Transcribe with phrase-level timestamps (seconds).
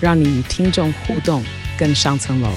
[0.00, 1.42] 让你与听众互动
[1.78, 2.48] 更上层楼。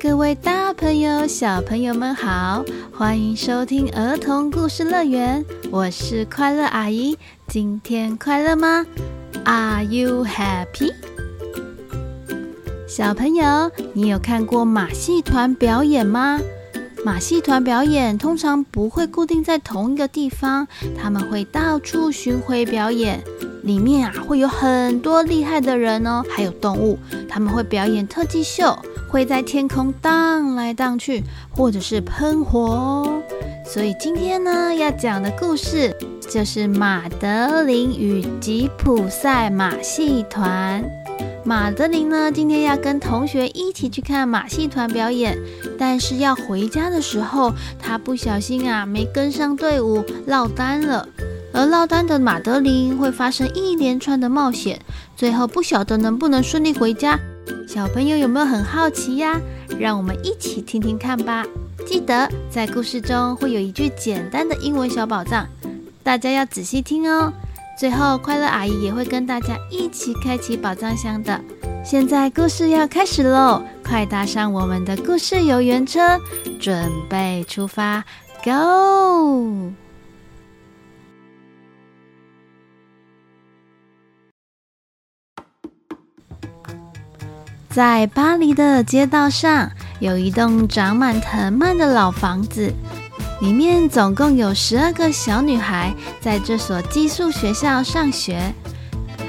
[0.00, 7.16] 各位大朋友、小朋友们好，欢迎收听儿童故事乐园，我是快乐阿姨。
[7.46, 8.86] 今天快乐吗
[9.44, 10.92] ？Are you happy？
[12.88, 16.40] 小朋友，你有看过马戏团表演吗？
[17.04, 20.66] 马戏团表演通常不会固定在同一个地方，
[21.00, 23.22] 他们会到处巡回表演。
[23.64, 28.76] 里面啊会有很多厉害的人哦，还有动物，他们会表演特技秀，
[29.08, 33.22] 会在天空荡来荡去，或者是喷火哦。
[33.66, 35.94] 所以今天呢要讲的故事
[36.30, 40.97] 就是马德琳与吉普赛马戏团。
[41.48, 45.34] 马德琳呢，今天要跟同学一起去看马戏团表演，
[45.78, 51.08] 但是要回家的时候，她不小心啊，没跟上队伍，落单了。
[51.54, 54.78] 而落单的马德琳会发生一连串的冒险，
[55.16, 57.18] 最后不晓得能不能顺利回家。
[57.66, 59.40] 小朋友有没有很好奇呀？
[59.78, 61.46] 让我们一起听听看吧。
[61.86, 65.46] 记得在故事中会有一句简单的英文小宝藏，
[66.02, 67.32] 大家要仔细听哦。
[67.78, 71.40] 最后，快乐阿姨也会跟大家一起开启宝藏箱的。
[71.84, 76.18] 现在故事要开始喽，快搭上我们的故事游园车，
[76.60, 78.04] 准备出发
[78.42, 79.70] ，Go！
[87.68, 89.70] 在巴黎的街道上，
[90.00, 92.74] 有一栋长满藤蔓的老房子。
[93.40, 98.52] 里面总共有十二个小女孩在这所寄宿学校上学。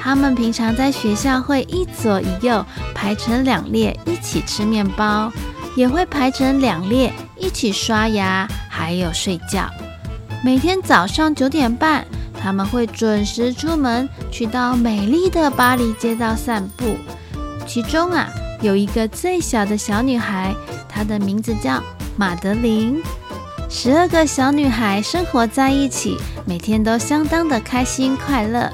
[0.01, 2.65] 她们平常在学校会一左一右
[2.95, 5.31] 排成两列一起吃面包，
[5.75, 9.69] 也会排成两列一起刷牙，还有睡觉。
[10.43, 12.05] 每天早上九点半，
[12.41, 16.95] 她们会准时出门，去到美丽的巴黎街道散步。
[17.67, 18.27] 其中啊，
[18.61, 20.55] 有一个最小的小女孩，
[20.87, 21.83] 她的名字叫
[22.15, 23.03] 马德琳。
[23.71, 28.67] 十二个小女孩生活在一起，每天都相当的开心快乐。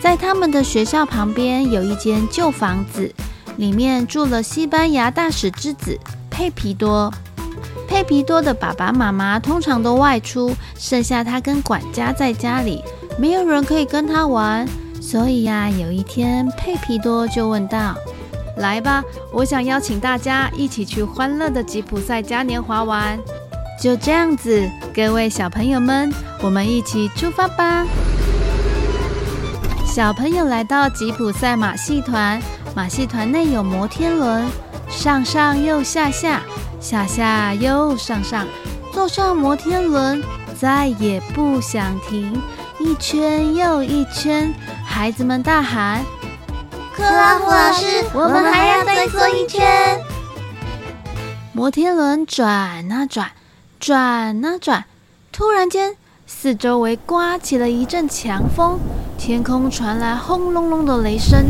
[0.00, 3.10] 在他们的学校旁边有一间旧房子，
[3.56, 5.96] 里面住了西班牙大使之子
[6.28, 7.12] 佩皮多。
[7.86, 12.82] 佩皮多的爸爸妈妈通常都外出，剩下他跟管家在家里，
[13.16, 14.66] 没有人可以跟他玩。
[15.00, 17.94] 所以呀，有一天佩皮多就问道
[18.58, 23.16] ：“来吧，我想邀请大家一起去欢乐的吉普赛嘉年华玩。”
[23.82, 26.08] 就这样子，各位小朋友们，
[26.40, 27.84] 我们一起出发吧！
[29.84, 32.40] 小朋友来到吉普赛马戏团，
[32.76, 34.46] 马戏团内有摩天轮，
[34.88, 36.42] 上上又下下，
[36.80, 38.46] 下下又上上，
[38.92, 40.22] 坐上摩天轮
[40.56, 42.40] 再也不想停，
[42.78, 44.54] 一圈又一圈，
[44.86, 46.04] 孩子们大喊
[46.94, 49.98] ：“克拉夫老师，我们还要再坐一圈！”
[51.52, 52.48] 摩天轮转
[52.92, 53.28] 啊转。
[53.82, 54.84] 转啊转，
[55.32, 58.78] 突然间，四周围刮起了一阵强风，
[59.18, 61.44] 天空传来轰隆隆的雷声，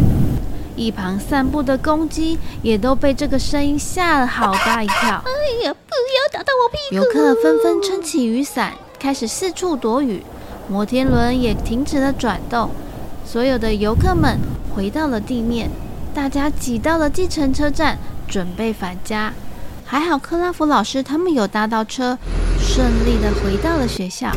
[0.75, 5.22] 一旁散步的公鸡也都被这个声音吓了好大一跳。
[5.28, 6.94] 哎呀，不要打到我屁股！
[6.94, 10.25] 游客纷纷撑起雨伞，开始四处躲雨。
[10.70, 12.70] 摩天轮也停止了转动，
[13.26, 14.38] 所有的游客们
[14.75, 15.69] 回到了地面，
[16.14, 19.34] 大家挤到了计程车站，准备返家。
[19.92, 22.16] 还好克拉夫老师他们有搭到车，
[22.58, 24.32] 顺利的回到了学校。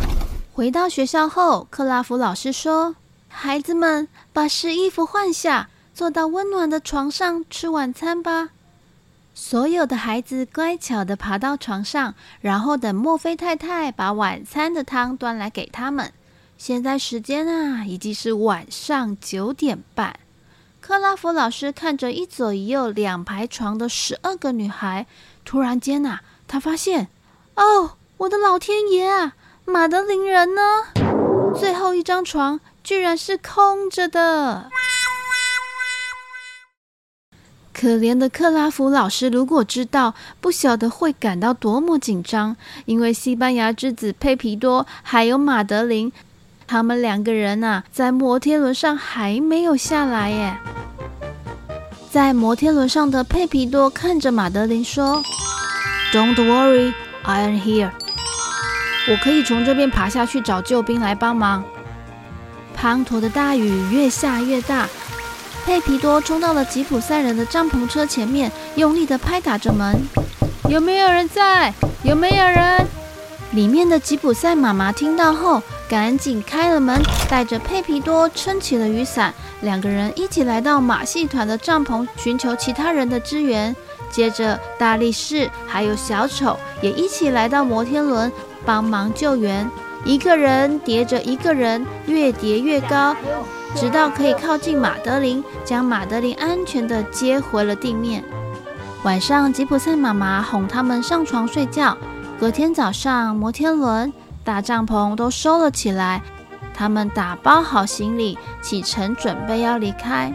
[0.51, 2.97] 回到学校后，克拉夫老师说
[3.29, 8.49] ：“孩子们，把湿衣服换下，坐到温暖的床上吃晚餐吧。”
[9.33, 16.11] 所有的孩子乖巧的爬到床上，然后等墨菲太太把晚餐的汤端来给他们。
[16.57, 20.19] 现在时间啊，已经是晚上九点半。
[20.81, 25.05] 克拉夫老师看着一左一右两排床的十二个女孩。
[25.45, 27.07] 突然间呐、啊，他发现，
[27.55, 30.61] 哦，我的老天爷啊，马德琳人呢？
[31.55, 34.69] 最后一张床居然是空着的。
[37.71, 42.57] 可怜的克拉夫老师，如果知道，不晓得会感到多么紧张。
[42.85, 46.11] 因为西班牙之子佩皮多还有马德琳，
[46.65, 50.57] 他们两个人呐、啊，在摩天轮上还没有下来耶。
[52.15, 55.21] 在摩天轮上的佩皮多看着马德琳说
[56.13, 57.91] ：“Don't worry, I am here。
[59.09, 61.61] 我可以从这边爬下去找救兵来帮忙。”
[62.79, 64.87] 滂沱的大雨越下越大。
[65.65, 70.01] 佩皮多冲到了吉普赛人的帐篷车前面，用力地拍打着门。
[70.69, 71.73] 有没有人在？
[72.01, 72.87] 有没有人？
[73.51, 83.75] 里面的吉普赛妈妈听到后，赶紧开了门，带着佩皮多撑起了雨伞，两个人一起来到马戏团的帐篷，寻求其他人的支援。
[84.09, 88.31] 接着，大力士还有小丑也一起来到摩天轮，
[88.65, 89.69] 帮忙救援。
[90.03, 93.15] 一个人叠着一个人，越叠越高。
[93.75, 98.23] 直到可以靠近马德琳，将马德琳安全地接回了地面。
[99.03, 101.97] 晚上，吉普赛妈妈哄他们上床睡觉。
[102.39, 104.11] 隔天早上，摩天轮、
[104.45, 106.21] 大帐篷都收了起来，
[106.73, 110.31] 他们打包好行李，启程准备要离开。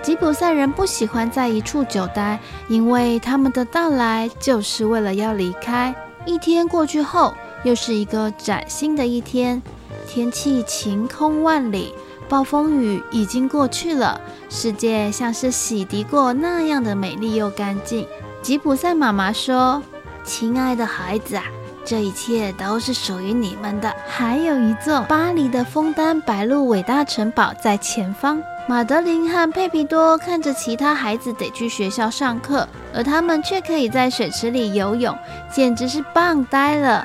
[0.00, 5.94] 吉普赛人不喜欢在一处久待，因为他们的到来就是为了要离开。
[6.24, 7.34] 一天过去后，
[7.64, 9.60] 又是一个崭新的一天，
[10.06, 11.92] 天气晴空万里。
[12.28, 14.18] 暴风雨已经过去了，
[14.48, 18.06] 世界像是洗涤过那样的美丽又干净。
[18.40, 19.82] 吉普赛妈妈说
[20.24, 21.44] ：“亲爱的孩子啊，
[21.84, 23.94] 这一切都是属于你们的。
[24.06, 35.16] 还有一座巴黎的枫丹白露伟大城堡在前方。”马德琳和佩皮多看着其他孩子得去学校上课，而他们却可以在水池里游泳，
[35.50, 37.04] 简直是棒呆了。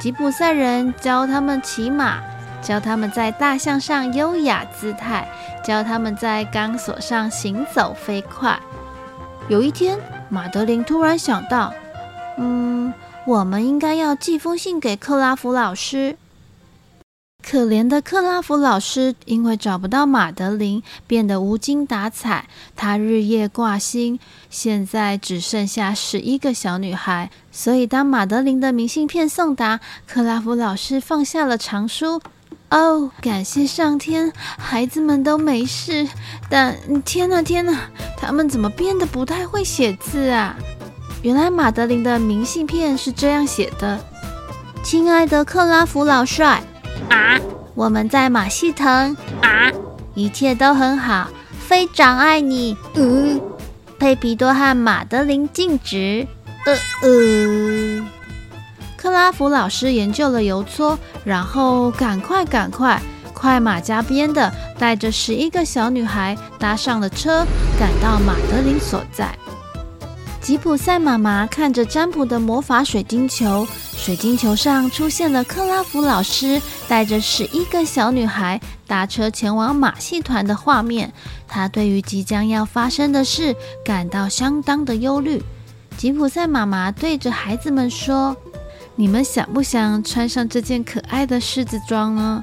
[0.00, 2.18] 吉普赛人教他们骑马。
[2.60, 5.28] 教他们在大象上优雅姿态，
[5.62, 8.58] 教他们在钢索上行走飞快。
[9.46, 9.96] 有一天，
[10.28, 11.72] 马德琳突然想到
[12.36, 12.92] ：“嗯，
[13.28, 16.16] 我们应该要寄封信给克拉夫老师。”
[17.46, 22.48] 可怜的克拉夫老师因为找不到马德琳，变得无精打采。
[22.74, 27.30] 他日夜挂心，现在只剩下十一个小女孩。
[27.52, 32.22] 所以，当马德琳的明信片送达，克拉夫老师放下了长书。
[32.70, 36.08] 哦，感谢上天，孩子们都没事。
[36.48, 40.56] 但天哪，天哪，他们怎么变得不太会写字啊？
[41.22, 43.98] 原来马德琳的明信片是这样写的
[44.84, 46.62] ：“亲爱的克拉夫老帅
[47.10, 47.36] 啊，
[47.74, 49.72] 我们在马戏团啊，
[50.14, 51.28] 一切都很好，
[51.58, 52.76] 非常爱你。
[52.94, 53.40] 嗯，
[53.98, 56.26] 佩皮多和马德琳静止。
[56.66, 58.06] 呃呃。”
[58.96, 63.00] 克拉夫老师研究了邮戳，然后赶快赶快，
[63.32, 67.44] 快马加鞭的带着十一个小女孩搭上了车，
[67.78, 69.36] 赶到马德琳所在。
[70.48, 76.58] 吉普赛妈妈看着占卜的魔法水晶球，水晶球上出现了克拉夫老师
[76.88, 81.12] 带着十一个小女孩搭车前往马戏团的画面。
[81.46, 83.54] 她对于即将要发生的事
[83.84, 85.42] 感到相当的忧虑。
[85.98, 88.34] 吉普赛妈妈对着孩子们说。
[88.96, 92.42] 你们想不想穿上这件可爱的狮子装呢？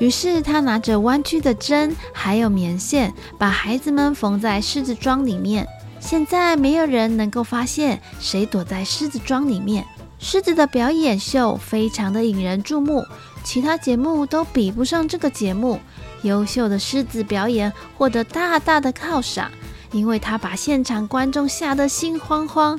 [0.00, 5.64] 于是他拿着弯曲的针，还有棉线，把孩子们缝在狮子装里面。
[6.06, 9.84] 现在没有人能够发现谁躲在狮子庄里面。
[10.20, 13.04] 狮子的表演秀非常的引人注目，
[13.42, 15.80] 其他节目都比不上这个节目。
[16.22, 19.50] 优秀的狮子表演获得大大的犒赏，
[19.90, 22.78] 因为他把现场观众吓得心慌慌。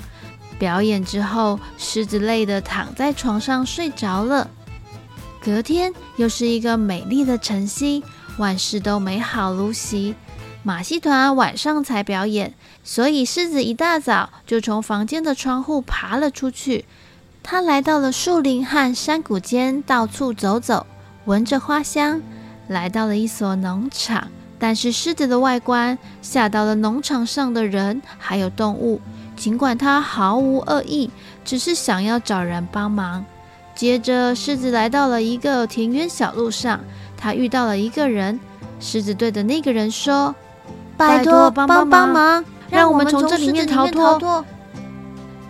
[0.57, 4.49] 表演之后，狮子累得躺在床上睡着了。
[5.43, 8.01] 隔天又是一个美丽的晨曦，
[8.37, 10.15] 万事都美好如昔。
[10.67, 16.83] 马戏团晚上才表演，所以狮子一大早就从房间的窗户爬了出去。
[17.41, 20.85] 他来到了树林和山谷间，到处走走，
[21.23, 22.21] 闻着花香。
[22.67, 24.27] 来到了一所农场，
[24.59, 28.99] 但是狮子的外观吓到了农场上的人还有动物。
[29.37, 31.09] 尽管他毫无恶意，
[31.45, 33.23] 只是想要找人帮忙。
[33.73, 36.81] 接着，狮子来到了一个田园小路上，
[37.15, 38.37] 他遇到了一个人。
[38.81, 40.35] 狮子对着那个人说
[40.97, 44.43] ：“拜托，帮帮忙，让我们从这里面逃脱。”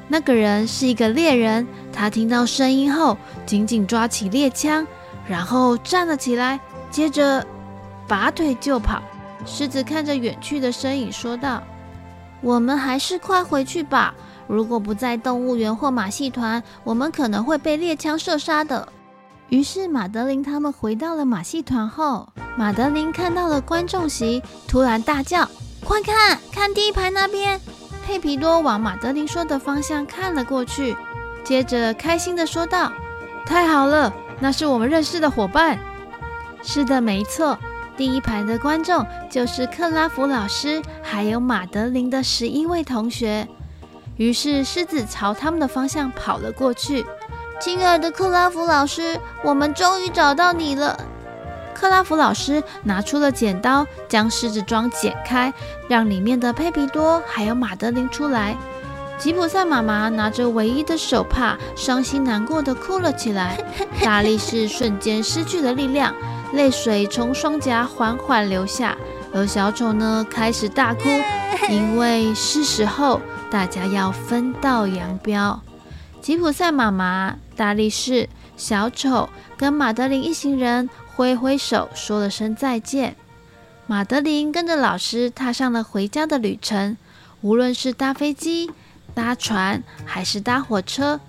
[0.09, 4.85] 那个人是一个猎人，他听到声音后，紧紧抓起猎枪，
[5.27, 6.59] 然后站了起来，
[6.91, 7.45] 接着
[8.07, 9.01] 拔腿就跑。
[9.45, 11.61] 狮子看着远去的身影，说道。
[12.39, 14.13] 我们还是快回去吧。
[14.47, 18.87] 如果不在动物园或马戏团，我们可能会被猎枪射杀的。
[19.49, 22.27] 于是马德琳他们回到了马戏团后，
[22.57, 25.49] 马德琳看到了观众席，突然大叫
[25.85, 27.59] ：“快看，看第一排那边！
[28.05, 30.95] 佩皮多往马德琳说的方向看了过去，
[31.45, 32.91] 接着开心地说道
[33.47, 35.79] ：“太好了，那是我们认识的伙伴。”
[36.61, 37.57] 是的，没错，
[37.95, 43.47] 第一排的观众就是克拉夫老师，还有马德琳的十一位同学。
[44.17, 47.05] 于是狮子朝他们的方向跑了过去。
[47.59, 50.97] 亲爱的克拉夫老师，我们终于找到你了。
[51.73, 55.51] 克拉夫老师拿出了剪刀，将狮子装剪开，
[55.87, 58.55] 让里面的佩皮多还有马德琳出来。
[59.17, 63.57] 吉普赛妈妈拿着唯一的手帕，伤心难过的哭了起来。
[64.03, 66.13] 大力士瞬间失去了力量，
[66.53, 68.95] 泪水从双颊缓缓流下。
[69.33, 71.01] 而小丑呢，开始大哭，
[71.69, 75.59] 因为是时候大家要分道扬镳。
[76.21, 80.89] 吉普赛妈妈、大力士、小丑跟马德琳一行人。
[81.15, 83.15] 挥挥手，说了声再见。
[83.87, 86.95] 马德琳跟着老师踏上了回家的旅程。
[87.41, 88.69] 无论是搭飞机、
[89.15, 91.19] 搭船，还是搭火车，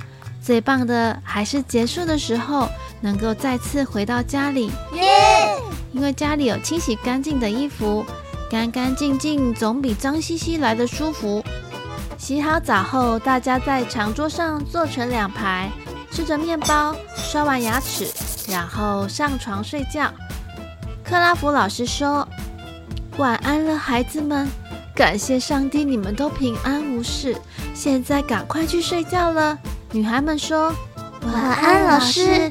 [0.43, 2.69] 最棒的还是结束的时候
[3.01, 4.67] 能够再次回到家里。
[4.93, 5.57] 耶！
[5.93, 8.05] 因为家里有清洗干净的衣服，
[8.51, 11.43] 干干净净总比脏兮兮来的舒服。
[12.19, 15.71] 洗好澡后，大家在长桌上坐成两排，
[16.11, 18.09] 吃着面包，刷完牙齿。
[18.51, 20.13] 然后上床睡觉。
[21.05, 22.29] 克拉夫老师说
[23.19, 24.49] ：“晚安了，孩子们。
[24.95, 27.37] 感谢上帝，你们都平安无事。
[27.73, 29.57] 现在赶快去睡觉了。”
[29.93, 30.75] 女孩们说
[31.33, 32.51] ：“晚安，老师。”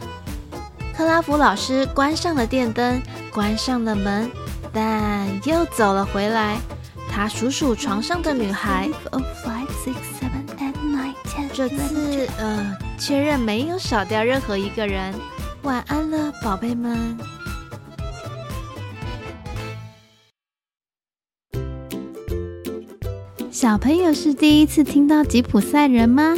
[0.95, 4.31] 克拉夫老师关上了电灯，关上了门，
[4.73, 6.57] 但又走了回来。
[7.17, 10.45] 他数数床上的女孩，five, five, six, seven,
[10.85, 15.11] nine, ten, 这次呃，确认没有少掉任何一个人。
[15.63, 17.17] 晚安了，宝贝们。
[23.51, 26.35] 小朋友是第一次听到吉普赛人吗？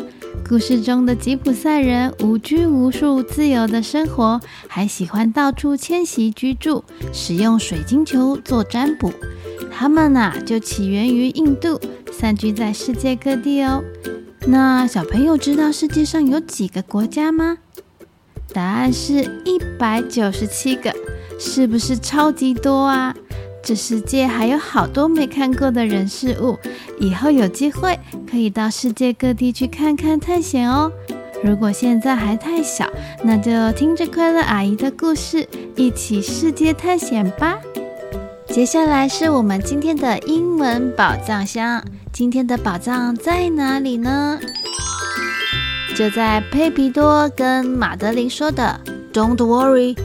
[0.49, 9.13] 故事中的吉普赛人无拘无束、自由的生活，还喜欢到处迁徙居住，使用水晶球做占卜。
[9.71, 11.79] 他们呐、啊，就起源于印度，
[12.11, 13.83] 散居在世界各地哦。
[14.47, 17.59] 那小朋友知道世界上有几个国家吗？
[18.51, 20.91] 答案是一百九十七个，
[21.39, 23.15] 是不是超级多啊？
[23.61, 26.57] 这世界还有好多没看过的人事物，
[26.99, 27.99] 以后有机会
[28.29, 30.91] 可以到世界各地去看看探险哦。
[31.43, 32.89] 如果现在还太小，
[33.23, 37.57] 那就听着快乐阿姨的故事，一起世界探险吧。
[38.47, 44.39] 接下来是我们今天的英文宝藏箱，今天的宝藏在哪里呢？
[45.95, 48.79] 就在佩皮多跟马德琳说的
[49.13, 49.97] “Don't worry”，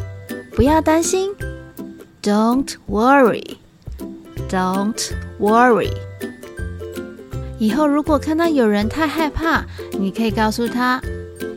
[0.55, 1.31] 不要担心
[2.25, 5.93] ；“Don't worry”，“Don't worry”。
[7.59, 11.01] 以后如果看到有人太害怕，你可以告诉他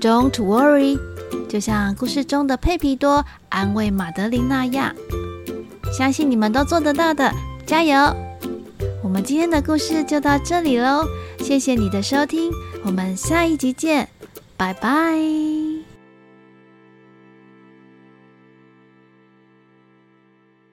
[0.01, 0.99] “Don't worry”，
[1.47, 4.93] 就像故事中的佩皮多安慰马德琳那样。
[5.97, 7.31] 相信你们都做得到的，
[7.65, 8.13] 加油！
[9.01, 11.05] 我们今天的故事就到这里喽，
[11.39, 12.51] 谢谢你的收听，
[12.83, 14.09] 我们下一集见。
[14.57, 15.66] 拜拜。